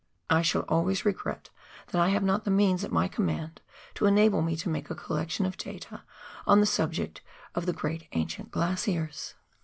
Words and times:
I 0.31 0.41
shall 0.41 0.63
always 0.63 1.05
regret 1.05 1.51
that 1.91 2.01
I 2.01 2.09
have 2.09 2.23
not 2.23 2.43
the 2.43 2.49
means 2.49 2.83
at 2.83 2.91
my 2.91 3.07
command 3.07 3.61
to 3.93 4.07
enable 4.07 4.41
me 4.41 4.55
to 4.55 4.67
make 4.67 4.89
a 4.89 4.95
collection 4.95 5.45
of 5.45 5.57
data 5.57 6.01
on 6.47 6.59
the 6.59 6.65
subject 6.65 7.21
of 7.53 7.67
the 7.67 7.73
great 7.73 8.07
ancient 8.13 8.49
glaciers. 8.49 9.35